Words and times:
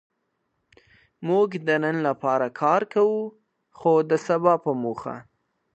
موږ 1.27 1.49
د 1.67 1.69
نن 1.83 1.95
لپاره 2.07 2.45
کار 2.61 2.81
کوو؛ 2.93 3.21
خو 3.77 3.91
د 4.09 4.11
سبا 4.27 4.53
په 4.65 4.71
موخه. 4.83 5.15